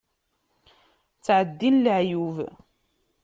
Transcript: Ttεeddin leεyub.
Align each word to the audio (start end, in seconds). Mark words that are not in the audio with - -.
Ttεeddin 1.17 1.75
leεyub. 1.83 2.35